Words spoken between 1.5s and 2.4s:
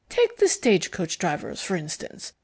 for instance.